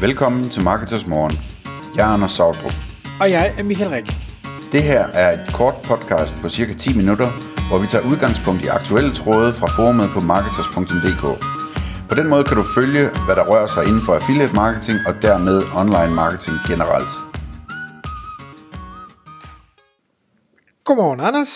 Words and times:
Velkommen 0.00 0.50
til 0.50 0.62
Marketers 0.62 1.06
Morgen. 1.06 1.32
Jeg 1.96 2.08
er 2.08 2.12
Anders 2.14 2.32
Sautrup. 2.32 2.76
Og 3.20 3.30
jeg 3.30 3.54
er 3.58 3.62
Michael 3.62 3.90
Rik. 3.90 4.06
Det 4.72 4.82
her 4.82 5.02
er 5.22 5.32
et 5.32 5.44
kort 5.58 5.74
podcast 5.84 6.34
på 6.42 6.48
cirka 6.48 6.72
10 6.72 6.96
minutter, 7.00 7.28
hvor 7.68 7.78
vi 7.78 7.86
tager 7.86 8.04
udgangspunkt 8.10 8.60
i 8.64 8.68
aktuelle 8.78 9.14
tråde 9.14 9.52
fra 9.58 9.66
forumet 9.76 10.08
på 10.14 10.20
marketers.dk. 10.20 11.24
På 12.08 12.14
den 12.14 12.26
måde 12.32 12.44
kan 12.44 12.56
du 12.56 12.64
følge, 12.78 13.04
hvad 13.26 13.36
der 13.36 13.44
rører 13.50 13.66
sig 13.66 13.82
inden 13.88 14.02
for 14.06 14.12
affiliate 14.14 14.54
marketing 14.54 14.98
og 15.08 15.14
dermed 15.26 15.56
online 15.82 16.14
marketing 16.22 16.56
generelt. 16.70 17.12
Godmorgen, 20.86 21.20
Anders. 21.20 21.52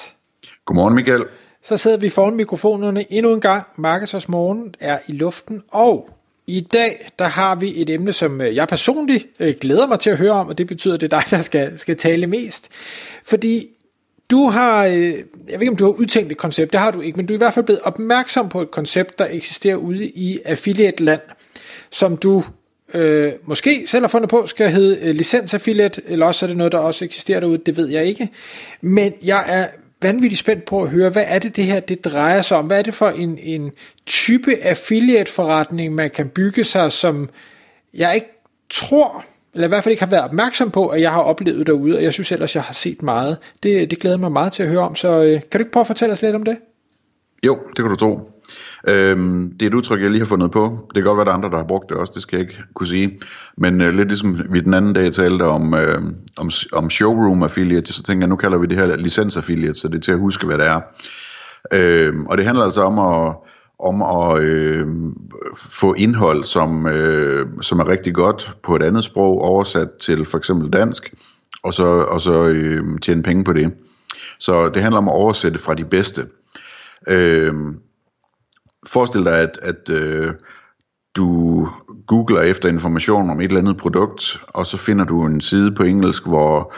Godmorgen, 0.66 0.94
Michael. 0.94 1.24
Så 1.68 1.76
sidder 1.76 1.98
vi 2.04 2.08
foran 2.10 2.36
mikrofonerne 2.36 3.12
endnu 3.12 3.34
en 3.34 3.40
gang. 3.40 3.62
Marketers 3.76 4.28
Morgen 4.28 4.74
er 4.80 4.98
i 5.08 5.12
luften, 5.12 5.62
og 5.72 5.94
i 6.46 6.60
dag, 6.60 7.08
der 7.18 7.24
har 7.24 7.54
vi 7.54 7.82
et 7.82 7.90
emne, 7.90 8.12
som 8.12 8.40
øh, 8.40 8.56
jeg 8.56 8.68
personligt 8.68 9.26
øh, 9.40 9.54
glæder 9.60 9.86
mig 9.86 10.00
til 10.00 10.10
at 10.10 10.18
høre 10.18 10.32
om, 10.32 10.48
og 10.48 10.58
det 10.58 10.66
betyder, 10.66 10.94
at 10.94 11.00
det 11.00 11.12
er 11.12 11.20
dig, 11.20 11.30
der 11.30 11.42
skal, 11.42 11.78
skal 11.78 11.96
tale 11.96 12.26
mest. 12.26 12.68
Fordi 13.24 13.66
du 14.30 14.48
har, 14.48 14.86
øh, 14.86 14.94
jeg 14.94 15.14
ved 15.46 15.60
ikke 15.60 15.68
om 15.68 15.76
du 15.76 15.84
har 15.84 15.92
udtænkt 15.92 16.32
et 16.32 16.38
koncept, 16.38 16.72
det 16.72 16.80
har 16.80 16.90
du 16.90 17.00
ikke, 17.00 17.16
men 17.16 17.26
du 17.26 17.32
er 17.32 17.36
i 17.36 17.38
hvert 17.38 17.54
fald 17.54 17.64
blevet 17.64 17.80
opmærksom 17.82 18.48
på 18.48 18.62
et 18.62 18.70
koncept, 18.70 19.18
der 19.18 19.26
eksisterer 19.30 19.76
ude 19.76 20.06
i 20.06 20.38
affiliate-land, 20.44 21.20
som 21.90 22.16
du 22.16 22.44
øh, 22.94 23.32
måske 23.44 23.84
selv 23.86 24.02
har 24.02 24.08
fundet 24.08 24.30
på, 24.30 24.46
skal 24.46 24.70
hedde 24.70 24.98
øh, 25.02 25.90
eller 26.06 26.26
også 26.26 26.46
er 26.46 26.48
det 26.48 26.56
noget, 26.56 26.72
der 26.72 26.78
også 26.78 27.04
eksisterer 27.04 27.40
derude, 27.40 27.58
det 27.66 27.76
ved 27.76 27.88
jeg 27.88 28.04
ikke. 28.04 28.28
Men 28.80 29.12
jeg 29.22 29.44
er 29.48 29.66
vanvittigt 30.02 30.38
spændt 30.38 30.64
på 30.64 30.82
at 30.82 30.88
høre, 30.88 31.10
hvad 31.10 31.24
er 31.26 31.38
det 31.38 31.56
det 31.56 31.64
her, 31.64 31.80
det 31.80 32.04
drejer 32.04 32.42
sig 32.42 32.56
om? 32.56 32.66
Hvad 32.66 32.78
er 32.78 32.82
det 32.82 32.94
for 32.94 33.08
en, 33.08 33.38
en 33.38 33.72
type 34.06 34.56
affiliate 34.62 35.32
forretning, 35.32 35.94
man 35.94 36.10
kan 36.10 36.28
bygge 36.28 36.64
sig, 36.64 36.92
som 36.92 37.30
jeg 37.94 38.14
ikke 38.14 38.26
tror, 38.70 39.24
eller 39.54 39.66
i 39.66 39.68
hvert 39.68 39.84
fald 39.84 39.92
ikke 39.92 40.02
har 40.02 40.10
været 40.10 40.24
opmærksom 40.24 40.70
på, 40.70 40.88
at 40.88 41.00
jeg 41.00 41.12
har 41.12 41.20
oplevet 41.20 41.66
derude, 41.66 41.96
og 41.96 42.02
jeg 42.02 42.12
synes 42.12 42.32
ellers, 42.32 42.54
jeg 42.54 42.62
har 42.62 42.74
set 42.74 43.02
meget. 43.02 43.38
Det, 43.62 43.90
det 43.90 43.98
glæder 43.98 44.16
mig 44.16 44.32
meget 44.32 44.52
til 44.52 44.62
at 44.62 44.68
høre 44.68 44.80
om, 44.80 44.94
så 44.94 45.22
øh, 45.22 45.40
kan 45.50 45.50
du 45.52 45.58
ikke 45.58 45.72
prøve 45.72 45.82
at 45.82 45.86
fortælle 45.86 46.12
os 46.12 46.22
lidt 46.22 46.34
om 46.34 46.42
det? 46.42 46.56
Jo, 47.46 47.58
det 47.68 47.76
kan 47.76 47.88
du 47.88 47.96
tro. 47.96 48.30
Øhm, 48.88 49.52
det 49.52 49.62
er 49.62 49.70
et 49.70 49.74
udtryk, 49.74 50.00
jeg 50.00 50.10
lige 50.10 50.20
har 50.20 50.26
fundet 50.26 50.50
på. 50.50 50.88
Det 50.94 51.02
kan 51.02 51.04
godt 51.04 51.16
være, 51.16 51.24
der 51.24 51.30
er 51.30 51.36
andre, 51.36 51.50
der 51.50 51.56
har 51.56 51.64
brugt 51.64 51.88
det 51.88 51.96
også, 51.96 52.12
det 52.14 52.22
skal 52.22 52.36
jeg 52.36 52.48
ikke 52.48 52.62
kunne 52.74 52.86
sige. 52.86 53.20
Men 53.56 53.80
øh, 53.80 53.92
lidt 53.92 54.08
ligesom 54.08 54.40
vi 54.50 54.60
den 54.60 54.74
anden 54.74 54.92
dag 54.92 55.12
talte 55.12 55.42
om, 55.42 55.74
øh, 55.74 56.02
om, 56.38 56.50
om 56.72 56.90
showroom 56.90 57.42
affiliate, 57.42 57.92
så 57.92 58.02
tænker 58.02 58.22
jeg, 58.22 58.28
nu 58.28 58.36
kalder 58.36 58.58
vi 58.58 58.66
det 58.66 58.78
her 58.78 58.96
licens 58.96 59.36
affiliate, 59.36 59.74
så 59.74 59.88
det 59.88 59.94
er 59.94 60.00
til 60.00 60.12
at 60.12 60.18
huske, 60.18 60.46
hvad 60.46 60.58
det 60.58 60.66
er. 60.66 60.80
Øhm, 61.72 62.26
og 62.26 62.38
det 62.38 62.46
handler 62.46 62.64
altså 62.64 62.82
om 62.82 62.98
at, 62.98 63.34
om 63.78 64.02
at 64.02 64.42
øh, 64.42 64.86
få 65.56 65.94
indhold, 65.94 66.44
som, 66.44 66.86
øh, 66.86 67.46
som 67.60 67.80
er 67.80 67.88
rigtig 67.88 68.14
godt 68.14 68.56
på 68.62 68.76
et 68.76 68.82
andet 68.82 69.04
sprog, 69.04 69.42
oversat 69.42 69.88
til 70.00 70.24
for 70.24 70.38
eksempel 70.38 70.70
dansk, 70.70 71.14
og 71.62 71.74
så, 71.74 71.86
og 71.86 72.20
så 72.20 72.44
øh, 72.44 72.98
tjene 73.02 73.22
penge 73.22 73.44
på 73.44 73.52
det. 73.52 73.72
Så 74.38 74.68
det 74.68 74.82
handler 74.82 74.98
om 74.98 75.08
at 75.08 75.14
oversætte 75.14 75.58
fra 75.58 75.74
de 75.74 75.84
bedste. 75.84 76.26
Øh, 77.08 77.54
forestil 78.86 79.24
dig, 79.24 79.38
at, 79.38 79.58
at 79.62 79.90
øh, 79.90 80.32
du 81.16 81.68
googler 82.06 82.40
efter 82.40 82.68
information 82.68 83.30
om 83.30 83.40
et 83.40 83.44
eller 83.44 83.60
andet 83.60 83.76
produkt, 83.76 84.40
og 84.48 84.66
så 84.66 84.76
finder 84.76 85.04
du 85.04 85.24
en 85.24 85.40
side 85.40 85.72
på 85.72 85.82
engelsk, 85.82 86.26
hvor 86.26 86.74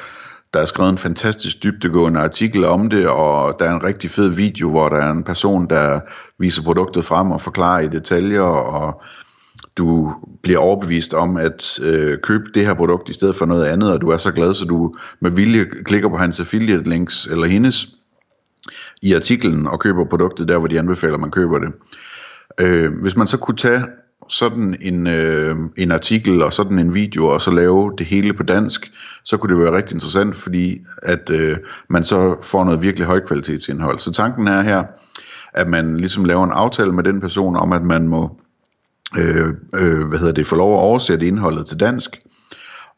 der 0.55 0.61
er 0.61 0.65
skrevet 0.65 0.91
en 0.91 0.99
fantastisk 0.99 1.63
dybdegående 1.63 2.21
artikel 2.21 2.65
om 2.65 2.91
det, 2.91 3.09
og 3.09 3.57
der 3.59 3.65
er 3.65 3.75
en 3.75 3.85
rigtig 3.85 4.11
fed 4.11 4.29
video, 4.29 4.71
hvor 4.71 4.89
der 4.89 4.97
er 4.97 5.11
en 5.11 5.25
person, 5.25 5.67
der 5.71 6.01
viser 6.39 6.63
produktet 6.63 7.05
frem 7.05 7.31
og 7.31 7.41
forklarer 7.41 7.81
i 7.81 7.89
detaljer, 7.89 8.41
og 8.41 9.03
du 9.79 10.13
bliver 10.43 10.59
overbevist 10.59 11.15
om 11.15 11.37
at 11.37 11.79
øh, 11.83 12.19
købe 12.23 12.45
det 12.55 12.67
her 12.67 12.75
produkt 12.75 13.09
i 13.09 13.13
stedet 13.13 13.37
for 13.37 13.47
noget 13.47 13.65
andet, 13.65 13.93
og 13.93 14.01
du 14.01 14.09
er 14.09 14.17
så 14.17 14.31
glad, 14.31 14.55
så 14.55 14.65
du 14.65 14.95
med 15.21 15.31
vilje 15.31 15.65
klikker 15.65 16.09
på 16.09 16.17
hans 16.17 16.41
affiliate 16.41 16.91
links 16.91 17.27
eller 17.27 17.47
hendes, 17.47 17.94
i 19.05 19.13
artiklen 19.13 19.67
og 19.67 19.81
køber 19.81 20.05
produktet 20.05 20.49
der, 20.49 20.59
hvor 20.59 20.69
de 20.69 20.79
anbefaler, 20.79 21.15
at 21.15 21.21
man 21.21 21.31
køber 21.31 21.59
det. 21.59 21.73
Øh, 22.61 22.93
hvis 23.03 23.17
man 23.17 23.27
så 23.27 23.39
kunne 23.39 23.57
tage 23.57 23.83
sådan 24.29 24.77
en, 24.81 25.07
øh, 25.07 25.57
en 25.77 25.91
artikel 25.91 26.43
og 26.43 26.53
sådan 26.53 26.79
en 26.79 26.95
video, 26.95 27.27
og 27.27 27.41
så 27.41 27.51
lave 27.51 27.93
det 27.99 28.07
hele 28.07 28.33
på 28.33 28.43
dansk, 28.43 28.93
så 29.25 29.37
kunne 29.37 29.57
det 29.57 29.65
være 29.65 29.77
rigtig 29.77 29.95
interessant, 29.95 30.37
fordi 30.37 30.79
at 31.03 31.31
øh, 31.31 31.57
man 31.89 32.05
så 32.05 32.37
får 32.43 32.65
noget 32.65 32.83
virkelig 32.83 33.07
højkvalitetsindhold. 33.07 33.99
Så 33.99 34.13
tanken 34.13 34.49
er 34.49 34.63
her, 34.63 34.85
at 35.53 35.69
man 35.69 35.97
ligesom 35.97 36.25
laver 36.25 36.45
en 36.45 36.53
aftale 36.53 36.93
med 36.93 37.05
den 37.05 37.21
person 37.21 37.57
om, 37.57 37.73
at 37.73 37.85
man 37.85 38.09
må 38.09 38.41
øh, 39.19 39.49
øh, 39.75 40.09
hvad 40.09 40.19
hedder 40.19 40.33
det, 40.33 40.47
få 40.47 40.57
lov 40.57 40.73
at 40.73 40.81
oversætte 40.81 41.27
indholdet 41.27 41.67
til 41.67 41.81
dansk, 41.81 42.21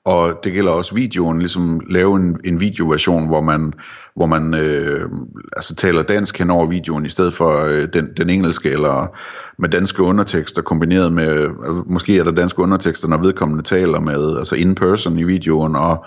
og 0.07 0.41
det 0.45 0.53
gælder 0.53 0.71
også 0.71 0.95
videoen, 0.95 1.39
ligesom 1.39 1.81
lave 1.91 2.17
en, 2.17 2.37
en 2.45 2.61
videoversion, 2.61 3.27
hvor 3.27 3.41
man, 3.41 3.73
hvor 4.17 4.27
man 4.27 4.55
øh, 4.55 5.11
altså 5.57 5.75
taler 5.75 6.03
dansk 6.03 6.39
hen 6.39 6.51
over 6.51 6.67
videoen, 6.67 7.07
i 7.07 7.09
stedet 7.09 7.35
for 7.35 7.65
øh, 7.65 7.89
den, 7.93 8.09
den 8.17 8.31
engelske, 8.31 8.71
eller 8.71 9.17
med 9.59 9.69
danske 9.69 10.03
undertekster 10.03 10.63
kombineret 10.63 11.13
med, 11.13 11.29
altså, 11.29 11.83
måske 11.87 12.19
er 12.19 12.25
der 12.25 12.31
danske 12.31 12.63
undertekster, 12.63 13.09
når 13.09 13.19
vedkommende 13.19 13.63
taler 13.63 14.01
med, 14.01 14.39
altså 14.39 14.55
in 14.55 14.75
person 14.75 15.19
i 15.19 15.23
videoen, 15.23 15.77
og, 15.77 16.05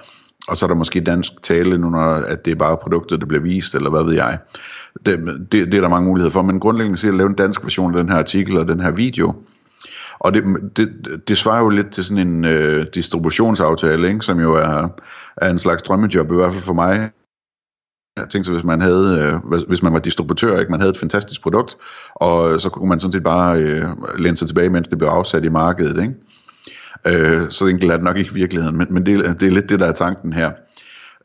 og 0.47 0.57
så 0.57 0.65
er 0.65 0.67
der 0.67 0.75
måske 0.75 0.99
dansk 0.99 1.43
tale, 1.43 1.77
nu 1.77 1.89
når 1.89 1.99
at 2.03 2.45
det 2.45 2.51
er 2.51 2.55
bare 2.55 2.77
produktet, 2.77 3.19
der 3.19 3.25
bliver 3.25 3.43
vist, 3.43 3.75
eller 3.75 3.89
hvad 3.89 4.03
ved 4.03 4.15
jeg. 4.15 4.37
Det, 5.05 5.19
det, 5.51 5.51
det 5.51 5.73
er 5.73 5.81
der 5.81 5.89
mange 5.89 6.07
muligheder 6.07 6.31
for, 6.31 6.41
men 6.41 6.59
grundlæggende 6.59 6.97
set 6.97 7.07
at 7.07 7.13
lave 7.13 7.29
en 7.29 7.35
dansk 7.35 7.63
version 7.63 7.95
af 7.95 8.03
den 8.03 8.11
her 8.11 8.19
artikel 8.19 8.57
og 8.57 8.67
den 8.67 8.79
her 8.79 8.91
video, 8.91 9.33
og 10.19 10.33
det, 10.33 10.43
det, 10.77 11.21
det 11.27 11.37
svarer 11.37 11.63
jo 11.63 11.69
lidt 11.69 11.91
til 11.91 12.05
sådan 12.05 12.27
en 12.27 12.45
øh, 12.45 12.87
distributionsaftale, 12.93 14.07
ikke? 14.07 14.21
som 14.21 14.39
jo 14.39 14.53
er, 14.53 14.87
er 15.37 15.49
en 15.49 15.59
slags 15.59 15.83
drømmejob, 15.83 16.31
i 16.31 16.35
hvert 16.35 16.53
fald 16.53 16.63
for 16.63 16.73
mig. 16.73 17.09
Jeg 18.17 18.29
tænkte 18.29 18.45
så, 18.45 18.51
hvis 18.51 18.63
man 18.63 18.81
havde, 18.81 19.39
øh, 19.45 19.61
hvis 19.67 19.83
man 19.83 19.93
var 19.93 19.99
distributør, 19.99 20.59
ikke? 20.59 20.71
man 20.71 20.79
havde 20.79 20.89
et 20.89 20.97
fantastisk 20.97 21.41
produkt, 21.41 21.77
og 22.15 22.61
så 22.61 22.69
kunne 22.69 22.89
man 22.89 22.99
sådan 22.99 23.11
set 23.11 23.23
bare 23.23 23.61
øh, 23.61 23.85
læne 24.17 24.37
sig 24.37 24.47
tilbage, 24.47 24.69
mens 24.69 24.87
det 24.87 24.97
blev 24.97 25.09
afsat 25.09 25.45
i 25.45 25.49
markedet. 25.49 26.01
Ikke? 26.01 26.15
Øh, 27.05 27.49
så 27.49 27.65
enkelt 27.65 27.91
er 27.91 27.95
det 27.95 28.05
nok 28.05 28.17
ikke 28.17 28.31
i 28.31 28.33
virkeligheden, 28.33 28.77
men, 28.77 28.87
men 28.89 29.05
det, 29.05 29.39
det 29.39 29.47
er 29.47 29.51
lidt 29.51 29.69
det, 29.69 29.79
der 29.79 29.85
er 29.85 29.93
tanken 29.93 30.33
her. 30.33 30.51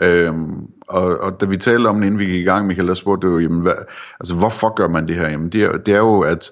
Øhm, 0.00 0.66
og, 0.88 1.18
og 1.20 1.40
da 1.40 1.46
vi 1.46 1.56
talte 1.56 1.88
om 1.88 1.96
det, 1.96 2.06
inden 2.06 2.20
vi 2.20 2.24
gik 2.24 2.40
i 2.40 2.44
gang, 2.44 2.66
Michael, 2.66 2.88
der 2.88 2.94
spurgte 2.94 3.26
du, 3.26 3.38
jamen, 3.38 3.62
hvad, 3.62 3.72
altså, 4.20 4.34
hvorfor 4.34 4.74
gør 4.74 4.88
man 4.88 5.08
det 5.08 5.16
her? 5.16 5.30
Jamen, 5.30 5.48
det 5.48 5.62
er, 5.62 5.72
det 5.72 5.94
er 5.94 5.98
jo, 5.98 6.20
at 6.20 6.50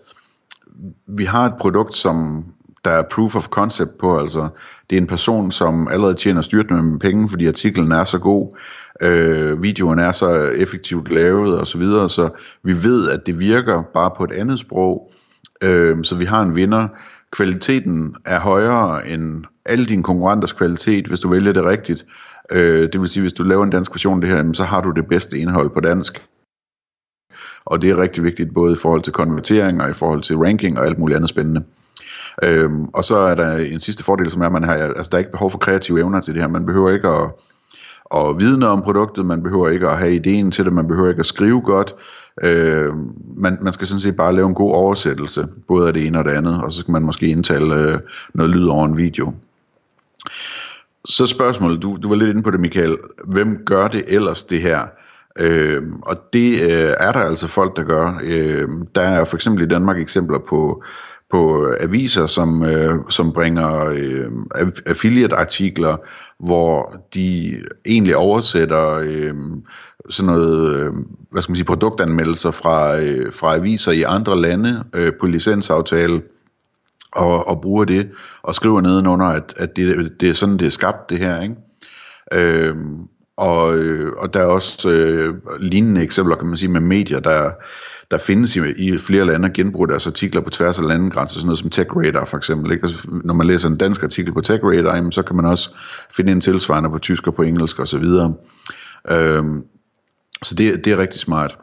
vi 1.07 1.25
har 1.25 1.47
et 1.47 1.55
produkt, 1.61 1.95
som 1.95 2.45
der 2.85 2.91
er 2.91 3.03
proof 3.03 3.37
of 3.37 3.49
concept 3.49 3.99
på, 3.99 4.19
altså 4.19 4.49
det 4.91 4.97
er 4.97 5.01
en 5.01 5.07
person, 5.07 5.51
som 5.51 5.89
allerede 5.89 6.15
tjener 6.15 6.41
styrt 6.41 6.71
med 6.71 6.99
penge, 6.99 7.29
fordi 7.29 7.47
artiklen 7.47 7.93
er 7.93 8.05
så 8.05 8.19
god, 8.19 8.59
øh, 9.01 9.63
videoen 9.63 9.99
er 9.99 10.13
så 10.13 10.31
effektivt 10.35 11.11
lavet 11.11 11.59
og 11.59 11.67
så 11.67 11.79
videre, 11.79 12.11
så 12.11 12.29
vi 12.63 12.73
ved, 12.73 13.11
at 13.11 13.27
det 13.27 13.39
virker 13.39 13.83
bare 13.95 14.11
på 14.17 14.25
et 14.25 14.33
andet 14.33 14.59
sprog, 14.59 15.13
øh, 15.63 16.05
så 16.05 16.17
vi 16.17 16.25
har 16.25 16.43
en 16.43 16.57
vinder. 16.57 16.89
Kvaliteten 17.33 18.17
er 18.25 18.41
højere 18.41 19.09
end 19.09 19.45
alle 19.65 19.87
dine 19.87 20.03
konkurrenters 20.03 20.53
kvalitet, 20.53 21.07
hvis 21.07 21.21
du 21.21 21.29
vælger 21.29 21.53
det 21.53 21.65
rigtigt. 21.65 22.07
Øh, 22.51 22.89
det 22.93 23.01
vil 23.01 23.09
sige, 23.09 23.21
hvis 23.21 23.33
du 23.33 23.43
laver 23.43 23.65
en 23.65 23.71
dansk 23.71 23.93
version 23.95 24.23
af 24.23 24.29
det 24.29 24.37
her, 24.37 24.53
så 24.53 24.65
har 24.65 24.81
du 24.81 24.91
det 24.91 25.07
bedste 25.07 25.39
indhold 25.39 25.71
på 25.71 25.81
dansk. 25.81 26.23
Og 27.65 27.83
det 27.83 27.91
er 27.91 27.97
rigtig 27.97 28.25
vigtigt, 28.25 28.55
både 28.55 28.73
i 28.73 28.77
forhold 28.77 29.03
til 29.03 29.13
konvertering 29.13 29.83
og 29.83 29.91
i 29.91 29.95
forhold 29.95 30.23
til 30.23 30.37
ranking 30.37 30.79
og 30.79 30.87
alt 30.87 30.99
muligt 30.99 31.17
andet 31.17 31.31
spændende. 31.31 31.65
Øhm, 32.43 32.85
og 32.85 33.05
så 33.05 33.17
er 33.17 33.35
der 33.35 33.57
en 33.57 33.81
sidste 33.81 34.05
fordel, 34.05 34.31
som 34.31 34.43
er, 34.43 34.47
at 34.47 34.53
man 34.53 34.65
har, 34.65 34.75
altså, 34.75 35.11
der 35.11 35.17
er 35.17 35.19
ikke 35.19 35.31
behov 35.31 35.51
for 35.51 35.59
kreative 35.59 36.01
evner 36.01 36.21
til 36.21 36.35
det 36.35 36.43
her. 36.43 36.49
Man 36.49 36.67
behøver 36.67 36.91
ikke 36.91 37.09
at, 37.09 37.31
at 38.15 38.41
vide 38.41 38.59
noget 38.59 38.73
om 38.73 38.83
produktet, 38.83 39.27
man 39.27 39.43
behøver 39.43 39.69
ikke 39.69 39.89
at 39.89 39.99
have 39.99 40.15
ideen 40.15 40.51
til 40.51 40.65
det, 40.65 40.73
man 40.73 40.89
behøver 40.89 41.09
ikke 41.09 41.21
at 41.21 41.27
skrive 41.27 41.61
godt. 41.61 41.95
Øh, 42.43 42.95
man, 43.37 43.59
man 43.61 43.73
skal 43.73 43.87
sådan 43.87 44.01
set 44.01 44.17
bare 44.17 44.35
lave 44.35 44.49
en 44.49 44.55
god 44.55 44.73
oversættelse, 44.73 45.49
både 45.69 45.89
af 45.89 45.95
det 45.95 46.07
ene 46.07 46.19
og 46.19 46.25
det 46.25 46.31
andet, 46.31 46.63
og 46.63 46.73
så 46.73 46.79
skal 46.79 46.93
man 46.93 47.03
måske 47.03 47.27
indtale 47.27 47.75
øh, 47.75 47.99
noget 48.35 48.51
lyd 48.51 48.67
over 48.67 48.87
en 48.87 48.97
video. 48.97 49.33
Så 51.05 51.27
spørgsmålet, 51.27 51.83
du, 51.83 51.99
du 52.03 52.09
var 52.09 52.17
lidt 52.17 52.31
inde 52.31 52.43
på 52.43 52.51
det 52.51 52.61
Michael, 52.61 52.97
hvem 53.25 53.63
gør 53.67 53.89
det 53.89 54.05
ellers 54.07 54.45
det 54.45 54.61
her? 54.61 54.87
Øh, 55.39 55.83
og 56.03 56.17
det 56.33 56.63
øh, 56.63 56.95
er 57.01 57.13
der 57.13 57.21
altså 57.21 57.49
folk, 57.49 57.77
der 57.77 57.83
gør. 57.83 58.21
Øh, 58.23 58.69
der 58.95 59.03
er 59.03 59.25
for 59.25 59.37
eksempel 59.37 59.65
i 59.65 59.69
Danmark 59.69 59.99
eksempler 59.99 60.39
på, 60.49 60.85
på 61.31 61.73
aviser, 61.81 62.27
som, 62.27 62.65
øh, 62.65 62.95
som 63.09 63.33
bringer 63.33 63.85
øh, 63.85 64.31
affiliate-artikler, 64.87 65.97
hvor 66.39 66.97
de 67.15 67.57
egentlig 67.87 68.17
oversætter 68.17 68.89
øh, 68.89 69.35
sådan 70.11 70.33
noget, 70.33 70.77
øh, 70.77 70.93
hvad 71.31 71.43
skal 71.43 71.51
man 71.51 71.57
sige, 71.57 71.67
produktanmeldelser 71.67 72.51
fra, 72.51 73.01
øh, 73.01 73.33
fra 73.33 73.57
aviser 73.57 73.93
i 73.93 74.03
andre 74.03 74.41
lande 74.41 74.85
øh, 74.95 75.13
på 75.21 75.27
licensaftale, 75.27 76.23
og, 77.13 77.49
og 77.49 77.61
bruger 77.61 77.85
det, 77.85 78.11
og 78.43 78.55
skriver 78.55 78.81
nedenunder, 78.81 79.27
at, 79.27 79.55
at 79.57 79.77
det, 79.77 80.13
det 80.21 80.31
er 80.31 80.35
sådan, 80.35 80.59
det 80.59 80.67
er 80.67 80.71
skabt, 80.71 81.11
det 81.11 81.19
her, 81.19 81.43
ikke? 81.43 81.55
Øh, 82.33 82.77
og, 83.43 83.79
øh, 83.79 84.13
og 84.19 84.35
der 84.35 84.41
er 84.41 84.47
også 84.47 84.91
øh, 84.91 85.35
lignende 85.61 86.03
eksempler, 86.03 86.37
kan 86.37 86.47
man 86.47 86.57
sige, 86.57 86.69
med 86.69 86.81
medier, 86.81 87.21
der, 87.21 87.51
der 88.11 88.19
findes 88.19 88.57
i, 88.57 88.61
i 88.77 88.99
flere 88.99 89.25
lande 89.25 89.47
og 89.47 89.53
genbruger 89.53 89.87
deres 89.87 90.07
artikler 90.07 90.41
på 90.41 90.51
tværs 90.51 90.79
af 90.79 90.89
landegrænser, 90.89 91.35
sådan 91.35 91.47
noget 91.47 91.59
som 91.59 91.71
TechRadar 91.71 92.25
for 92.25 92.37
eksempel. 92.37 92.73
Ikke? 92.73 92.83
Altså, 92.83 93.09
når 93.25 93.35
man 93.35 93.47
læser 93.47 93.69
en 93.69 93.77
dansk 93.77 94.03
artikel 94.03 94.35
på 94.35 94.41
TechRadar, 94.41 94.95
jamen, 94.95 95.13
så 95.13 95.23
kan 95.23 95.37
man 95.37 95.45
også 95.45 95.71
finde 96.11 96.33
en 96.33 96.41
tilsvarende 96.41 96.91
på 96.91 96.99
tysk 96.99 97.27
og 97.27 97.35
på 97.35 97.43
engelsk 97.43 97.81
osv. 97.81 98.05
Øhm, 99.09 99.63
så 100.43 100.55
det, 100.55 100.85
det 100.85 100.93
er 100.93 100.99
rigtig 100.99 101.21
smart. 101.21 101.59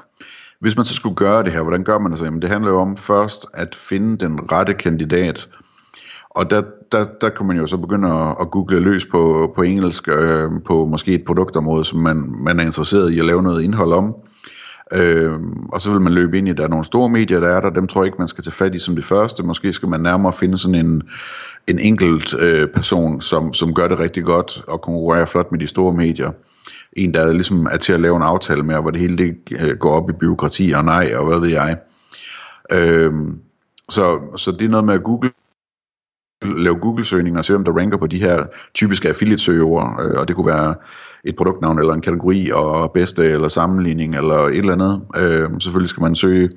Hvis 0.60 0.76
man 0.76 0.86
så 0.86 0.94
skulle 0.94 1.16
gøre 1.16 1.44
det 1.44 1.52
her, 1.52 1.62
hvordan 1.62 1.84
gør 1.84 1.98
man 1.98 2.12
det 2.12 2.20
så? 2.20 2.26
Jamen, 2.26 2.42
det 2.42 2.50
handler 2.50 2.72
jo 2.72 2.80
om 2.80 2.98
først 2.98 3.46
at 3.54 3.76
finde 3.76 4.18
den 4.18 4.52
rette 4.52 4.74
kandidat. 4.74 5.50
Og 6.30 6.50
der, 6.50 6.62
der, 6.92 7.04
der 7.22 7.30
kan 7.30 7.46
man 7.46 7.58
jo 7.58 7.68
så 7.68 7.78
begynde 7.78 8.08
at, 8.08 8.36
at 8.42 8.52
google 8.52 8.80
løs 8.80 9.06
på, 9.06 9.54
på 9.56 9.62
engelsk, 9.62 10.08
øh, 10.08 10.50
på 10.66 10.86
måske 10.86 11.14
et 11.14 11.24
produktområde, 11.26 11.84
som 11.84 12.00
man, 12.00 12.36
man 12.44 12.60
er 12.60 12.64
interesseret 12.64 13.12
i 13.12 13.20
at 13.20 13.26
lave 13.26 13.44
noget 13.44 13.64
indhold 13.64 13.94
om. 13.94 14.16
Øh, 14.94 15.32
og 15.72 15.82
så 15.82 15.92
vil 15.92 16.02
man 16.02 16.14
løbe 16.14 16.38
ind 16.38 16.48
i, 16.48 16.54
der 16.54 16.64
er 16.64 16.68
nogle 16.68 16.86
store 16.86 17.10
medier, 17.10 17.40
der 17.40 17.48
er 17.48 17.62
der, 17.62 17.70
dem 17.70 17.88
tror 17.88 18.02
jeg 18.02 18.06
ikke, 18.08 18.18
man 18.20 18.28
skal 18.28 18.44
tage 18.44 18.52
fat 18.52 18.76
i 18.76 18.80
som 18.80 18.96
det 18.96 19.06
første. 19.06 19.44
Måske 19.44 19.74
skal 19.74 19.90
man 19.90 20.02
nærmere 20.02 20.34
finde 20.34 20.58
sådan 20.58 20.86
en, 20.86 21.04
en 21.68 21.80
enkelt 21.80 22.34
øh, 22.34 22.68
person, 22.68 23.22
som, 23.22 23.54
som 23.54 23.74
gør 23.74 23.88
det 23.88 24.00
rigtig 24.00 24.24
godt 24.24 24.64
og 24.68 24.82
konkurrerer 24.82 25.26
flot 25.26 25.52
med 25.52 25.60
de 25.60 25.68
store 25.68 25.94
medier. 25.94 26.32
En, 26.94 27.14
der 27.14 27.32
ligesom 27.32 27.68
er 27.72 27.78
til 27.78 27.94
at 27.94 28.02
lave 28.02 28.16
en 28.16 28.24
aftale 28.24 28.64
med, 28.64 28.76
hvor 28.76 28.92
det 28.92 29.00
hele 29.00 29.18
det, 29.18 29.38
øh, 29.62 29.78
går 29.78 29.92
op 29.92 30.10
i 30.10 30.14
byråkrati 30.14 30.72
og 30.72 30.86
nej, 30.86 31.14
og 31.16 31.26
hvad 31.26 31.40
ved 31.40 31.50
jeg. 31.50 31.78
Øh, 32.72 33.14
så, 33.90 34.20
så 34.36 34.52
det 34.52 34.62
er 34.62 34.70
noget 34.70 34.86
med 34.86 34.94
at 34.94 35.04
google 35.04 35.32
lave 36.42 36.76
Google-søgninger 36.76 37.38
og 37.38 37.46
se, 37.46 37.56
om 37.56 37.64
der 37.64 37.72
ranker 37.72 37.98
på 37.98 38.08
de 38.08 38.20
her 38.20 38.46
typiske 38.74 39.10
affiliate-søgeord, 39.10 40.00
øh, 40.02 40.20
og 40.20 40.28
det 40.28 40.36
kunne 40.36 40.48
være 40.48 40.76
et 41.24 41.36
produktnavn 41.36 41.80
eller 41.80 41.94
en 41.94 42.02
kategori 42.02 42.52
og 42.54 42.92
bedste 42.92 43.26
eller 43.26 43.48
sammenligning 43.48 44.16
eller 44.16 44.38
et 44.38 44.58
eller 44.58 44.74
andet. 44.74 45.02
Øh, 45.18 45.50
selvfølgelig 45.60 45.90
skal 45.90 46.04
man 46.04 46.16
søge 46.16 46.50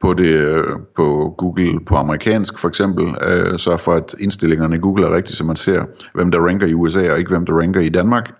på 0.00 0.14
det 0.14 0.32
øh, 0.32 0.64
på 0.96 1.34
Google 1.38 1.80
på 1.86 1.96
amerikansk 1.96 2.58
for 2.58 2.68
eksempel, 2.68 3.14
øh, 3.22 3.58
så 3.58 3.76
for 3.76 3.92
at 3.92 4.14
indstillingerne 4.20 4.76
i 4.76 4.78
Google 4.78 5.06
er 5.06 5.16
rigtige, 5.16 5.36
så 5.36 5.44
man 5.44 5.56
ser, 5.56 5.84
hvem 6.14 6.30
der 6.30 6.46
ranker 6.46 6.66
i 6.66 6.74
USA 6.74 7.12
og 7.12 7.18
ikke 7.18 7.30
hvem 7.30 7.46
der 7.46 7.60
ranker 7.60 7.80
i 7.80 7.88
Danmark, 7.88 8.32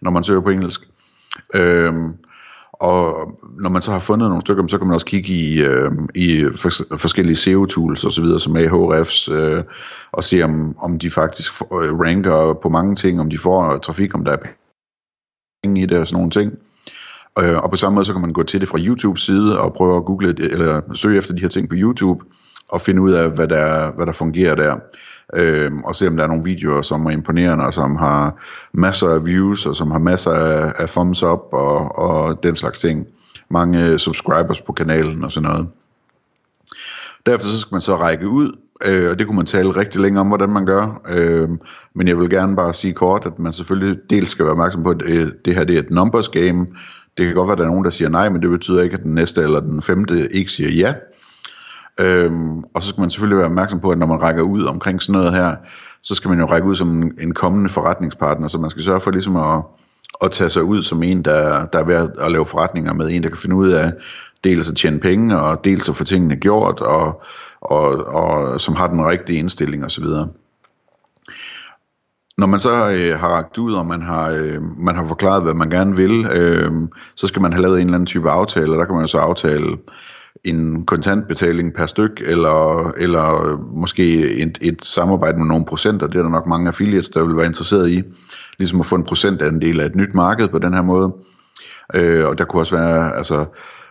når 0.00 0.10
man 0.10 0.24
søger 0.24 0.40
på 0.40 0.50
engelsk. 0.50 0.80
Øh, 1.54 1.94
og 2.80 3.28
når 3.60 3.70
man 3.70 3.82
så 3.82 3.92
har 3.92 3.98
fundet 3.98 4.28
nogle 4.28 4.40
stykker, 4.40 4.66
så 4.66 4.78
kan 4.78 4.86
man 4.86 4.94
også 4.94 5.06
kigge 5.06 5.32
i, 5.32 5.62
øh, 5.62 5.90
i 6.14 6.44
forskellige 6.98 7.36
SEO-tools 7.36 8.06
osv., 8.06 8.38
som 8.38 8.56
Ahrefs, 8.56 9.28
øh, 9.28 9.62
og 10.12 10.24
se 10.24 10.42
om, 10.42 10.76
om 10.78 10.98
de 10.98 11.10
faktisk 11.10 11.62
øh, 11.62 11.98
ranker 12.00 12.54
på 12.62 12.68
mange 12.68 12.94
ting, 12.94 13.20
om 13.20 13.30
de 13.30 13.38
får 13.38 13.78
trafik, 13.78 14.14
om 14.14 14.24
der 14.24 14.32
er 14.32 14.36
penge 15.62 15.82
i 15.82 15.86
det 15.86 15.98
og 15.98 16.06
sådan 16.06 16.16
nogle 16.16 16.30
ting. 16.30 16.52
Øh, 17.38 17.56
og 17.62 17.70
på 17.70 17.76
samme 17.76 17.94
måde 17.94 18.04
så 18.04 18.12
kan 18.12 18.22
man 18.22 18.32
gå 18.32 18.42
til 18.42 18.60
det 18.60 18.68
fra 18.68 18.78
YouTube 18.80 19.20
side 19.20 19.60
og 19.60 19.72
prøve 19.72 19.96
at 19.96 20.04
google 20.04 20.32
det, 20.32 20.52
eller 20.52 20.80
søge 20.94 21.18
efter 21.18 21.34
de 21.34 21.40
her 21.40 21.48
ting 21.48 21.68
på 21.68 21.74
YouTube 21.78 22.24
og 22.68 22.80
finde 22.80 23.02
ud 23.02 23.12
af, 23.12 23.30
hvad 23.30 23.48
der, 23.48 23.90
hvad 23.90 24.06
der 24.06 24.12
fungerer 24.12 24.54
der. 24.54 24.76
Øh, 25.34 25.72
og 25.84 25.94
se 25.94 26.08
om 26.08 26.16
der 26.16 26.24
er 26.24 26.28
nogle 26.28 26.44
videoer, 26.44 26.82
som 26.82 27.06
er 27.06 27.10
imponerende, 27.10 27.66
og 27.66 27.72
som 27.72 27.96
har 27.96 28.42
masser 28.72 29.08
af 29.08 29.26
views, 29.26 29.66
og 29.66 29.74
som 29.74 29.90
har 29.90 29.98
masser 29.98 30.30
af, 30.30 30.72
af 30.78 30.88
thumbs 30.88 31.22
up, 31.22 31.40
og, 31.52 31.98
og 31.98 32.42
den 32.42 32.56
slags 32.56 32.80
ting. 32.80 33.06
Mange 33.48 33.86
øh, 33.86 33.98
subscribers 33.98 34.60
på 34.60 34.72
kanalen 34.72 35.24
og 35.24 35.32
sådan 35.32 35.50
noget. 35.50 35.68
Derefter 37.26 37.48
så 37.48 37.58
skal 37.58 37.74
man 37.74 37.80
så 37.80 37.96
række 37.96 38.28
ud, 38.28 38.52
øh, 38.84 39.10
og 39.10 39.18
det 39.18 39.26
kunne 39.26 39.36
man 39.36 39.46
tale 39.46 39.76
rigtig 39.76 40.00
længe 40.00 40.20
om, 40.20 40.28
hvordan 40.28 40.52
man 40.52 40.66
gør. 40.66 41.00
Øh, 41.08 41.48
men 41.94 42.08
jeg 42.08 42.18
vil 42.18 42.30
gerne 42.30 42.56
bare 42.56 42.74
sige 42.74 42.92
kort, 42.92 43.26
at 43.26 43.38
man 43.38 43.52
selvfølgelig 43.52 43.98
dels 44.10 44.30
skal 44.30 44.44
være 44.44 44.52
opmærksom 44.52 44.82
på, 44.82 44.90
at 44.90 45.00
det, 45.00 45.32
det 45.44 45.54
her 45.54 45.64
det 45.64 45.74
er 45.74 45.78
et 45.78 45.90
numbers 45.90 46.28
game. 46.28 46.66
Det 47.18 47.26
kan 47.26 47.34
godt 47.34 47.46
være, 47.48 47.52
at 47.52 47.58
der 47.58 47.64
er 47.64 47.68
nogen, 47.68 47.84
der 47.84 47.90
siger 47.90 48.08
nej, 48.08 48.28
men 48.28 48.42
det 48.42 48.50
betyder 48.50 48.82
ikke, 48.82 48.94
at 48.94 49.02
den 49.02 49.14
næste 49.14 49.42
eller 49.42 49.60
den 49.60 49.82
femte 49.82 50.32
ikke 50.32 50.52
siger 50.52 50.70
ja. 50.70 50.94
Øhm, 52.00 52.58
og 52.74 52.82
så 52.82 52.88
skal 52.88 53.00
man 53.00 53.10
selvfølgelig 53.10 53.36
være 53.36 53.46
opmærksom 53.46 53.80
på, 53.80 53.90
at 53.90 53.98
når 53.98 54.06
man 54.06 54.22
rækker 54.22 54.42
ud 54.42 54.64
omkring 54.64 55.02
sådan 55.02 55.20
noget 55.20 55.34
her, 55.34 55.56
så 56.02 56.14
skal 56.14 56.28
man 56.28 56.38
jo 56.38 56.46
række 56.46 56.68
ud 56.68 56.74
som 56.74 57.02
en, 57.02 57.12
en 57.20 57.34
kommende 57.34 57.68
forretningspartner, 57.68 58.48
så 58.48 58.58
man 58.58 58.70
skal 58.70 58.82
sørge 58.82 59.00
for 59.00 59.10
ligesom 59.10 59.36
at, 59.36 59.62
at 60.22 60.30
tage 60.30 60.50
sig 60.50 60.62
ud 60.62 60.82
som 60.82 61.02
en, 61.02 61.22
der, 61.22 61.66
der 61.66 61.78
er 61.78 61.84
ved 61.84 62.10
at 62.18 62.32
lave 62.32 62.46
forretninger 62.46 62.92
med 62.92 63.10
en, 63.10 63.22
der 63.22 63.28
kan 63.28 63.38
finde 63.38 63.56
ud 63.56 63.70
af 63.70 63.92
dels 64.44 64.70
at 64.70 64.76
tjene 64.76 65.00
penge, 65.00 65.38
og 65.38 65.64
dels 65.64 65.88
at 65.88 65.96
få 65.96 66.04
tingene 66.04 66.36
gjort, 66.36 66.80
og, 66.80 67.22
og, 67.60 68.06
og 68.06 68.60
som 68.60 68.74
har 68.74 68.86
den 68.86 69.06
rigtige 69.06 69.38
indstilling 69.38 69.84
osv. 69.84 70.04
Når 72.38 72.46
man 72.46 72.58
så 72.58 72.90
øh, 72.90 73.18
har 73.18 73.28
ragt 73.28 73.58
ud, 73.58 73.74
og 73.74 73.86
man 73.86 74.02
har, 74.02 74.30
øh, 74.30 74.62
man 74.78 74.96
har 74.96 75.06
forklaret, 75.06 75.42
hvad 75.42 75.54
man 75.54 75.70
gerne 75.70 75.96
vil, 75.96 76.26
øh, 76.26 76.72
så 77.14 77.26
skal 77.26 77.42
man 77.42 77.52
have 77.52 77.62
lavet 77.62 77.80
en 77.80 77.86
eller 77.86 77.94
anden 77.94 78.06
type 78.06 78.30
aftale, 78.30 78.72
og 78.72 78.78
der 78.78 78.84
kan 78.84 78.94
man 78.94 79.04
jo 79.04 79.08
så 79.08 79.18
aftale 79.18 79.76
en 80.44 80.86
kontantbetaling 80.86 81.74
per 81.74 81.86
styk, 81.86 82.22
eller, 82.24 82.90
eller 82.90 83.56
måske 83.72 84.34
et, 84.36 84.58
et 84.60 84.84
samarbejde 84.84 85.38
med 85.38 85.46
nogle 85.46 85.64
procenter. 85.64 86.06
Det 86.06 86.18
er 86.18 86.22
der 86.22 86.30
nok 86.30 86.46
mange 86.46 86.68
affiliates, 86.68 87.10
der 87.10 87.24
vil 87.24 87.36
være 87.36 87.46
interesseret 87.46 87.90
i. 87.90 88.02
Ligesom 88.58 88.80
at 88.80 88.86
få 88.86 88.94
en 88.94 89.04
procentandel 89.04 89.80
af 89.80 89.86
et 89.86 89.94
nyt 89.94 90.14
marked 90.14 90.48
på 90.48 90.58
den 90.58 90.74
her 90.74 90.82
måde. 90.82 91.12
Øh, 91.94 92.26
og 92.26 92.38
der 92.38 92.44
kunne 92.44 92.62
også 92.62 92.76
være 92.76 93.16
altså, 93.16 93.46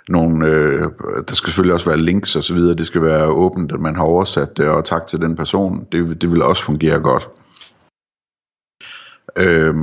nogle, 0.10 0.48
øh, 0.48 0.82
der 1.28 1.34
skal 1.34 1.48
selvfølgelig 1.48 1.74
også 1.74 1.90
være 1.90 2.00
links 2.00 2.36
og 2.36 2.44
så 2.44 2.54
videre. 2.54 2.76
Det 2.76 2.88
skal 2.88 3.02
være 3.02 3.28
åbent, 3.28 3.72
at 3.72 3.80
man 3.80 3.96
har 3.96 4.04
oversat 4.04 4.58
det, 4.58 4.68
og 4.68 4.86
tak 4.86 5.08
til 5.08 5.20
den 5.20 5.36
person. 5.36 5.88
Det, 5.92 6.22
det 6.22 6.32
vil 6.32 6.42
også 6.42 6.64
fungere 6.64 7.00
godt. 7.00 7.30
Øh, 9.38 9.76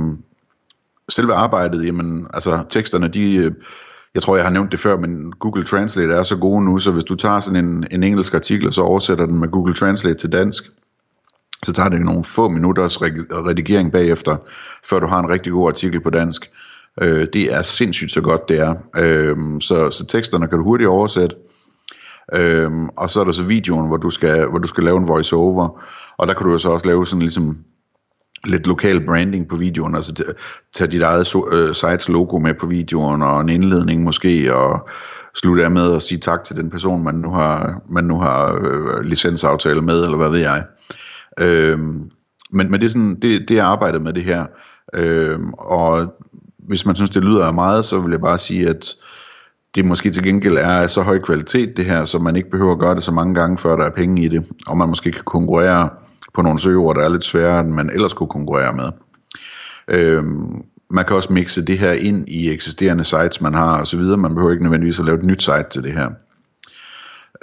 selve 1.09 1.33
arbejdet, 1.33 1.85
jamen, 1.85 2.27
altså 2.33 2.63
teksterne, 2.69 3.07
de 3.07 3.55
jeg 4.13 4.21
tror, 4.21 4.35
jeg 4.35 4.45
har 4.45 4.51
nævnt 4.51 4.71
det 4.71 4.79
før, 4.79 4.97
men 4.97 5.31
Google 5.31 5.63
Translate 5.63 6.13
er 6.13 6.23
så 6.23 6.37
gode 6.37 6.65
nu, 6.65 6.79
så 6.79 6.91
hvis 6.91 7.03
du 7.03 7.15
tager 7.15 7.39
sådan 7.39 7.65
en, 7.65 7.87
en 7.91 8.03
engelsk 8.03 8.33
artikel, 8.33 8.67
og 8.67 8.73
så 8.73 8.81
oversætter 8.81 9.25
den 9.25 9.39
med 9.39 9.47
Google 9.47 9.73
Translate 9.73 10.19
til 10.19 10.31
dansk, 10.31 10.63
så 11.65 11.73
tager 11.73 11.89
det 11.89 12.01
nogle 12.01 12.23
få 12.23 12.49
minutters 12.49 13.01
redigering 13.01 13.91
bagefter, 13.91 14.37
før 14.85 14.99
du 14.99 15.07
har 15.07 15.19
en 15.19 15.29
rigtig 15.29 15.51
god 15.51 15.67
artikel 15.67 16.01
på 16.01 16.09
dansk. 16.09 16.51
Øh, 17.01 17.27
det 17.33 17.53
er 17.53 17.61
sindssygt 17.61 18.11
så 18.11 18.21
godt, 18.21 18.49
det 18.49 18.59
er. 18.59 18.75
Øh, 18.97 19.37
så, 19.61 19.89
så 19.91 20.05
teksterne 20.05 20.47
kan 20.47 20.57
du 20.57 20.63
hurtigt 20.63 20.87
oversætte. 20.87 21.35
Øh, 22.33 22.71
og 22.97 23.09
så 23.09 23.19
er 23.19 23.23
der 23.23 23.31
så 23.31 23.43
videoen, 23.43 23.87
hvor 23.87 23.97
du 23.97 24.09
skal, 24.09 24.49
hvor 24.49 24.59
du 24.59 24.67
skal 24.67 24.83
lave 24.83 24.97
en 24.97 25.07
voice-over, 25.07 25.83
og 26.17 26.27
der 26.27 26.33
kan 26.33 26.45
du 26.45 26.51
jo 26.51 26.57
så 26.57 26.69
også 26.69 26.87
lave 26.87 27.05
sådan 27.05 27.21
ligesom 27.21 27.57
lidt 28.47 28.67
lokal 28.67 29.05
branding 29.05 29.47
på 29.47 29.55
videoen, 29.55 29.95
altså 29.95 30.33
tage 30.73 30.91
dit 30.91 31.01
eget 31.01 31.27
so, 31.27 31.51
øh, 31.51 31.75
sites 31.75 32.09
logo 32.09 32.39
med 32.39 32.53
på 32.53 32.65
videoen, 32.65 33.21
og 33.21 33.41
en 33.41 33.49
indledning 33.49 34.03
måske, 34.03 34.55
og 34.55 34.89
slutte 35.35 35.63
af 35.63 35.71
med 35.71 35.95
at 35.95 36.01
sige 36.01 36.19
tak 36.19 36.43
til 36.43 36.55
den 36.55 36.69
person, 36.69 37.03
man 37.03 37.15
nu 37.15 37.31
har, 37.31 37.81
man 37.89 38.03
nu 38.03 38.19
har 38.19 38.59
øh, 38.61 39.01
licensaftale 39.01 39.81
med, 39.81 40.03
eller 40.03 40.17
hvad 40.17 40.29
ved 40.29 40.39
jeg. 40.39 40.63
Øhm, 41.39 42.11
men, 42.51 42.71
men 42.71 42.73
det 42.73 42.83
er 42.83 42.89
sådan, 42.89 43.19
det, 43.21 43.49
det 43.49 43.57
er 43.57 43.63
arbejdet 43.63 44.01
med 44.01 44.13
det 44.13 44.23
her, 44.23 44.45
øhm, 44.93 45.53
og 45.53 46.13
hvis 46.67 46.85
man 46.85 46.95
synes, 46.95 47.09
det 47.09 47.23
lyder 47.23 47.51
meget, 47.51 47.85
så 47.85 47.99
vil 47.99 48.11
jeg 48.11 48.21
bare 48.21 48.37
sige, 48.37 48.69
at 48.69 48.95
det 49.75 49.85
måske 49.85 50.11
til 50.11 50.23
gengæld 50.23 50.57
er 50.57 50.67
af 50.67 50.89
så 50.89 51.01
høj 51.01 51.19
kvalitet 51.19 51.77
det 51.77 51.85
her, 51.85 52.05
så 52.05 52.19
man 52.19 52.35
ikke 52.35 52.49
behøver 52.49 52.71
at 52.71 52.79
gøre 52.79 52.95
det 52.95 53.03
så 53.03 53.11
mange 53.11 53.35
gange, 53.35 53.57
før 53.57 53.75
der 53.75 53.85
er 53.85 53.89
penge 53.89 54.23
i 54.23 54.27
det, 54.27 54.47
og 54.67 54.77
man 54.77 54.89
måske 54.89 55.11
kan 55.11 55.23
konkurrere 55.23 55.89
på 56.33 56.41
nogle 56.41 56.59
søgeord, 56.59 56.95
der 56.95 57.03
er 57.03 57.09
lidt 57.09 57.25
sværere, 57.25 57.59
end 57.59 57.69
man 57.69 57.89
ellers 57.89 58.13
kunne 58.13 58.29
konkurrere 58.29 58.73
med. 58.73 58.91
Øhm, 59.87 60.63
man 60.89 61.05
kan 61.05 61.15
også 61.15 61.33
mixe 61.33 61.65
det 61.65 61.77
her 61.77 61.91
ind 61.91 62.29
i 62.29 62.51
eksisterende 62.51 63.03
sites, 63.03 63.41
man 63.41 63.53
har 63.53 63.81
osv. 63.81 63.99
Man 63.99 64.35
behøver 64.35 64.51
ikke 64.51 64.63
nødvendigvis 64.63 64.99
at 64.99 65.05
lave 65.05 65.17
et 65.17 65.25
nyt 65.25 65.43
site 65.43 65.69
til 65.71 65.83
det 65.83 65.93
her. 65.93 66.09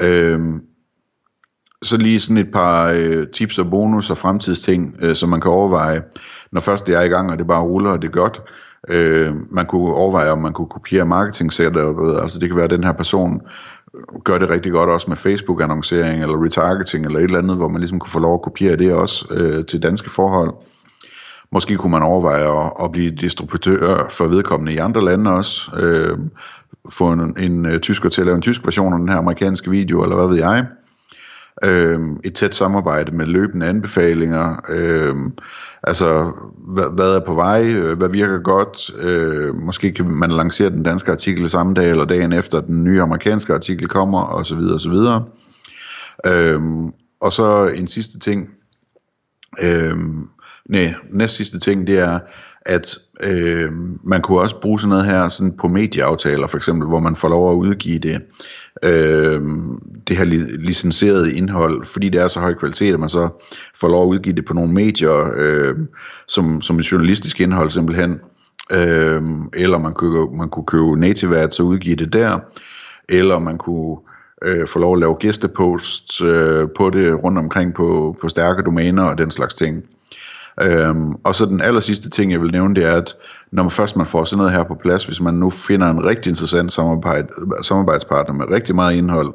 Øhm, 0.00 0.62
så 1.82 1.97
lige 1.97 2.20
sådan 2.20 2.37
et 2.37 2.52
par 2.52 2.92
øh, 2.94 3.26
tips 3.28 3.58
og 3.58 3.70
bonus 3.70 4.11
og 4.11 4.18
fremtidsting, 4.18 4.97
øh, 5.00 5.16
som 5.16 5.28
man 5.28 5.40
kan 5.40 5.50
overveje, 5.50 6.02
når 6.52 6.61
først 6.61 6.87
det 6.87 6.94
er 6.94 7.02
i 7.02 7.08
gang, 7.08 7.30
og 7.30 7.38
det 7.38 7.47
bare 7.47 7.62
ruller, 7.62 7.90
og 7.90 8.02
det 8.02 8.08
er 8.08 8.12
godt. 8.12 8.42
Øh, 8.88 9.35
man 9.50 9.66
kunne 9.66 9.94
overveje, 9.94 10.30
om 10.30 10.38
man 10.38 10.52
kunne 10.52 10.68
kopiere 10.68 11.06
marketing 11.06 11.52
setup. 11.52 11.97
Altså 12.20 12.38
det 12.38 12.49
kan 12.49 12.56
være, 12.56 12.64
at 12.64 12.70
den 12.70 12.85
her 12.85 12.92
person 12.92 13.40
gør 14.25 14.38
det 14.38 14.50
rigtig 14.50 14.73
godt 14.73 14.90
også 14.90 15.07
med 15.09 15.16
Facebook-annoncering 15.16 16.23
eller 16.23 16.45
retargeting 16.45 17.07
eller 17.07 17.18
et 17.18 17.25
eller 17.25 17.38
andet, 17.38 17.57
hvor 17.57 17.68
man 17.68 17.80
ligesom 17.80 17.99
kunne 17.99 18.11
få 18.11 18.18
lov 18.18 18.35
at 18.35 18.42
kopiere 18.42 18.76
det 18.76 18.92
også 18.92 19.26
øh, 19.30 19.64
til 19.64 19.83
danske 19.83 20.11
forhold. 20.11 20.54
Måske 21.52 21.76
kunne 21.76 21.90
man 21.90 22.02
overveje 22.02 22.64
at, 22.66 22.73
at 22.85 22.92
blive 22.92 23.11
distributør 23.11 24.07
for 24.11 24.26
vedkommende 24.26 24.73
i 24.73 24.78
andre 24.78 25.04
lande 25.04 25.30
også. 25.30 25.71
Øh, 25.76 26.18
få 26.90 27.12
en, 27.12 27.35
en, 27.38 27.66
en 27.66 27.80
tysker 27.80 28.09
til 28.09 28.21
at 28.21 28.26
lave 28.26 28.37
en 28.37 28.42
tysk 28.42 28.64
version 28.64 28.92
af 28.92 28.99
den 28.99 29.09
her 29.09 29.16
amerikanske 29.16 29.71
video, 29.71 30.02
eller 30.02 30.16
hvad 30.16 30.26
ved 30.26 30.37
jeg. 30.37 30.66
Øh, 31.64 32.00
et 32.24 32.34
tæt 32.34 32.54
samarbejde 32.54 33.12
med 33.12 33.26
løbende 33.26 33.66
anbefalinger. 33.66 34.56
Øh, 34.68 35.16
altså, 35.82 36.32
hvad, 36.58 36.94
hvad 36.94 37.16
er 37.16 37.20
på 37.20 37.34
vej? 37.34 37.64
Øh, 37.64 37.98
hvad 37.98 38.08
virker 38.08 38.38
godt? 38.38 38.90
Øh, 38.98 39.54
måske 39.54 39.92
kan 39.92 40.10
man 40.10 40.30
lancere 40.30 40.70
den 40.70 40.82
danske 40.82 41.12
artikel 41.12 41.50
samme 41.50 41.74
dag 41.74 41.90
eller 41.90 42.04
dagen 42.04 42.32
efter 42.32 42.60
den 42.60 42.84
nye 42.84 43.02
amerikanske 43.02 43.54
artikel 43.54 43.88
kommer, 43.88 44.20
og 44.20 44.46
så 44.46 44.56
videre, 44.56 44.74
og 44.74 44.80
så 44.80 44.90
videre. 44.90 45.24
Øh, 46.26 46.60
og 47.20 47.32
så 47.32 47.66
en 47.66 47.88
sidste 47.88 48.18
ting. 48.18 48.50
Øh, 49.62 49.96
nej, 50.68 50.94
næst 51.10 51.36
sidste 51.36 51.58
ting, 51.58 51.86
det 51.86 51.98
er, 51.98 52.18
at 52.66 52.98
øh, 53.20 53.72
man 54.04 54.22
kunne 54.22 54.40
også 54.40 54.60
bruge 54.60 54.80
sådan 54.80 54.88
noget 54.88 55.04
her 55.04 55.28
sådan 55.28 55.56
på 55.56 55.68
medieaftaler 55.68 56.46
for 56.46 56.56
eksempel, 56.56 56.88
hvor 56.88 56.98
man 56.98 57.16
får 57.16 57.28
lov 57.28 57.52
at 57.52 57.54
udgive 57.54 57.98
det, 57.98 58.22
øh, 58.82 59.42
det 60.08 60.16
her 60.16 60.25
licenserede 60.58 61.35
indhold, 61.35 61.85
fordi 61.85 62.08
det 62.08 62.20
er 62.20 62.28
så 62.28 62.40
høj 62.40 62.54
kvalitet, 62.54 62.94
at 62.94 63.00
man 63.00 63.08
så 63.08 63.28
får 63.75 63.88
lov 63.88 64.02
at 64.02 64.08
udgive 64.08 64.37
det 64.37 64.44
på 64.44 64.54
nogle 64.54 64.73
medier, 64.73 65.30
øh, 65.37 65.75
som, 66.28 66.62
som 66.62 66.78
et 66.78 66.92
journalistisk 66.92 67.40
indhold 67.40 67.70
simpelthen, 67.70 68.20
øh, 68.73 69.23
eller 69.54 69.78
man 69.78 69.92
kunne, 69.92 70.37
man 70.37 70.49
kunne 70.49 70.66
købe 70.66 70.97
native 70.97 71.38
ads 71.38 71.61
og 71.61 71.66
udgive 71.66 71.97
det 71.97 72.12
der, 72.12 72.38
eller 73.08 73.38
man 73.38 73.58
kunne 73.58 73.97
øh, 74.42 74.66
få 74.66 74.78
lov 74.78 74.92
at 74.92 75.00
lave 75.00 75.14
gæsteposts 75.14 76.20
øh, 76.20 76.68
på 76.76 76.90
det 76.90 77.25
rundt 77.25 77.38
omkring 77.38 77.75
på, 77.75 78.16
på 78.20 78.28
stærke 78.28 78.62
domæner 78.62 79.02
og 79.02 79.18
den 79.18 79.30
slags 79.30 79.54
ting. 79.54 79.85
Øhm, 80.60 81.12
og 81.24 81.34
så 81.34 81.46
den 81.46 81.60
aller 81.60 81.80
sidste 81.80 82.10
ting, 82.10 82.32
jeg 82.32 82.40
vil 82.40 82.52
nævne, 82.52 82.74
det 82.74 82.84
er, 82.84 82.94
at 82.94 83.14
når 83.50 83.62
man 83.62 83.70
først 83.70 83.96
man 83.96 84.06
får 84.06 84.24
sådan 84.24 84.38
noget 84.38 84.52
her 84.52 84.62
på 84.62 84.74
plads, 84.74 85.04
hvis 85.04 85.20
man 85.20 85.34
nu 85.34 85.50
finder 85.50 85.90
en 85.90 86.04
rigtig 86.04 86.30
interessant 86.30 86.72
samarbejde, 86.72 87.28
samarbejdspartner 87.62 88.34
med 88.34 88.50
rigtig 88.50 88.74
meget 88.74 88.96
indhold, 88.96 89.34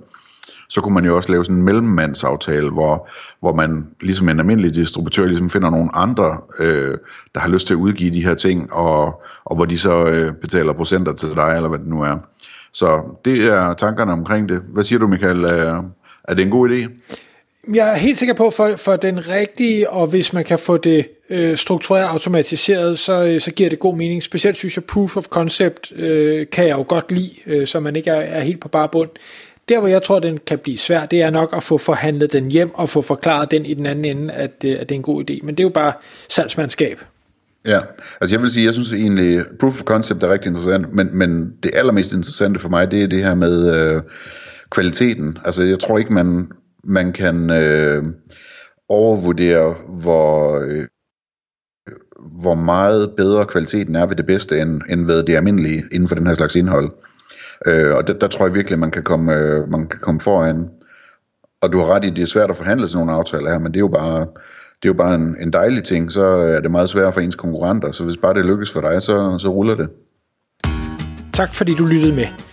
så 0.70 0.82
kunne 0.82 0.94
man 0.94 1.06
jo 1.06 1.16
også 1.16 1.32
lave 1.32 1.46
sådan 1.46 1.58
en 1.58 1.66
mellemmandsaftale, 1.66 2.70
hvor, 2.70 3.10
hvor 3.40 3.56
man 3.56 3.88
ligesom 4.02 4.30
en 4.30 4.40
almindelig 4.40 4.74
distributør 4.74 5.26
ligesom 5.26 5.50
finder 5.50 5.70
nogle 5.70 5.96
andre, 5.96 6.38
øh, 6.60 6.98
der 7.36 7.40
har 7.40 7.50
lyst 7.50 7.68
til 7.68 7.74
at 7.74 7.78
udgive 7.78 8.14
de 8.14 8.24
her 8.24 8.36
ting, 8.36 8.74
og, 8.74 9.22
og 9.46 9.56
hvor 9.56 9.66
de 9.66 9.78
så 9.78 10.06
øh, 10.08 10.34
betaler 10.34 10.74
procenter 10.74 11.14
til 11.14 11.30
dig, 11.30 11.54
eller 11.56 11.70
hvad 11.70 11.80
det 11.80 11.88
nu 11.88 12.02
er. 12.02 12.18
Så 12.72 13.02
det 13.26 13.46
er 13.46 13.74
tankerne 13.74 14.12
omkring 14.12 14.50
det. 14.50 14.62
Hvad 14.74 14.84
siger 14.84 15.00
du, 15.00 15.08
Michael? 15.08 15.44
Er, 15.44 15.84
er 16.24 16.34
det 16.34 16.46
en 16.46 16.52
god 16.52 16.70
idé? 16.70 16.90
Jeg 17.74 17.92
er 17.92 17.96
helt 17.96 18.18
sikker 18.18 18.34
på, 18.34 18.50
for, 18.50 18.76
for 18.78 18.96
den 18.96 19.30
rigtige, 19.30 19.90
og 19.90 20.08
hvis 20.08 20.34
man 20.34 20.44
kan 20.44 20.60
få 20.60 20.78
det 20.78 21.08
øh, 21.30 21.58
struktureret 21.58 22.06
automatiseret, 22.06 23.00
så, 23.00 23.28
øh, 23.28 23.42
så 23.42 23.52
giver 23.52 23.70
det 23.70 23.80
god 23.80 23.96
mening. 23.96 24.24
Specielt 24.24 24.58
synes 24.58 24.78
jeg, 24.78 24.84
proof 24.84 25.18
of 25.18 25.26
concept 25.26 25.94
øh, 25.96 26.46
kan 26.52 26.68
jeg 26.68 26.78
jo 26.78 26.86
godt 26.88 27.12
lide, 27.12 27.32
øh, 27.46 27.68
så 27.68 27.80
man 27.80 27.96
ikke 27.96 28.10
er, 28.10 28.22
er 28.22 28.42
helt 28.42 28.62
på 28.62 28.68
bare 28.68 28.90
bund. 28.90 29.10
Der, 29.70 29.80
hvor 29.80 29.88
jeg 29.88 30.02
tror, 30.02 30.20
den 30.20 30.40
kan 30.48 30.60
blive 30.60 30.78
svær, 30.78 31.06
det 31.06 31.22
er 31.22 31.30
nok 31.30 31.50
at 31.56 31.64
få 31.64 31.78
forhandlet 31.78 32.34
den 32.34 32.52
hjem 32.52 32.74
og 32.74 32.90
få 32.90 33.02
forklaret 33.02 33.52
den 33.52 33.66
i 33.66 33.74
den 33.74 33.86
anden 33.86 34.06
ende, 34.06 34.34
at, 34.34 34.52
øh, 34.66 34.72
at 34.80 34.90
det 34.90 34.96
er 34.96 35.00
en 35.00 35.04
god 35.04 35.30
idé. 35.30 35.46
Men 35.46 35.56
det 35.56 35.60
er 35.60 35.68
jo 35.68 35.70
bare 35.74 35.94
salgsmandskab. 36.30 37.00
Ja, 37.66 37.80
altså 38.22 38.36
jeg 38.36 38.42
vil 38.42 38.52
sige, 38.52 38.66
jeg 38.66 38.74
synes 38.74 38.94
egentlig, 38.94 39.44
proof 39.60 39.82
of 39.82 39.86
concept 39.86 40.24
er 40.24 40.34
rigtig 40.34 40.50
interessant, 40.50 40.94
men, 40.94 41.10
men 41.14 41.54
det 41.64 41.72
allermest 41.74 42.14
interessante 42.14 42.60
for 42.60 42.70
mig, 42.70 42.92
det 42.92 43.04
er 43.04 43.08
det 43.08 43.24
her 43.24 43.36
med 43.36 43.76
øh, 43.76 44.02
kvaliteten. 44.70 45.38
Altså 45.46 45.64
jeg 45.64 45.80
tror 45.80 45.98
ikke, 45.98 46.14
man, 46.14 46.48
man 46.84 47.14
kan 47.14 47.50
øh, 47.50 48.04
overvurdere, 48.90 49.76
hvor, 49.88 50.60
øh, 50.60 50.88
hvor 52.42 52.56
meget 52.56 53.14
bedre 53.18 53.46
kvaliteten 53.46 53.96
er 53.96 54.06
ved 54.06 54.16
det 54.16 54.26
bedste, 54.26 54.62
end, 54.62 54.82
end 54.90 55.06
ved 55.06 55.24
det 55.24 55.36
almindelige 55.36 55.84
inden 55.92 56.08
for 56.08 56.16
den 56.16 56.28
her 56.28 56.34
slags 56.34 56.56
indhold. 56.56 56.92
Øh, 57.66 57.96
og 57.96 58.08
der, 58.08 58.14
der 58.14 58.28
tror 58.28 58.46
jeg 58.46 58.54
virkelig, 58.54 58.80
man 58.80 58.92
kan 58.92 59.04
komme, 59.04 59.34
øh, 59.34 59.70
man 59.70 59.88
kan 59.88 60.00
komme 60.00 60.20
foran. 60.20 60.70
Og 61.62 61.74
du 61.74 61.80
har 61.80 61.88
ret 61.88 62.06
i, 62.06 62.10
det 62.10 62.22
er 62.22 62.26
svært 62.26 62.50
at 62.50 62.56
forhandle 62.56 62.88
sådan 62.88 63.06
nogle 63.06 63.20
aftaler 63.20 63.52
her, 63.52 63.60
men 63.60 63.72
det 63.72 63.76
er 63.76 63.80
jo 63.80 63.88
bare, 63.88 64.20
det 64.84 64.90
er 64.90 64.94
jo 64.94 64.94
bare 64.94 65.16
en, 65.16 65.36
en 65.40 65.54
dejlig 65.54 65.84
ting. 65.84 66.12
Så 66.12 66.26
er 66.26 66.60
det 66.60 66.72
meget 66.72 66.90
svært 66.90 67.14
for 67.14 67.22
ens 67.22 67.36
konkurrenter, 67.36 67.92
så 67.92 68.04
hvis 68.04 68.18
bare 68.18 68.34
det 68.34 68.46
lykkes 68.46 68.72
for 68.72 68.82
dig, 68.82 69.02
så, 69.02 69.38
så 69.40 69.50
ruller 69.50 69.76
det. 69.76 69.90
Tak 71.34 71.54
fordi 71.54 71.76
du 71.76 71.86
lyttede 71.86 72.16
med. 72.16 72.53